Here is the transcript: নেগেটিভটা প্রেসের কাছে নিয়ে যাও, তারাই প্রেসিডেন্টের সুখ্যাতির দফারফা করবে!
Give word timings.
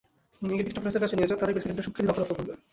নেগেটিভটা 0.49 0.81
প্রেসের 0.83 1.01
কাছে 1.03 1.15
নিয়ে 1.17 1.29
যাও, 1.29 1.39
তারাই 1.41 1.55
প্রেসিডেন্টের 1.55 1.85
সুখ্যাতির 1.87 2.09
দফারফা 2.09 2.35
করবে! 2.37 2.53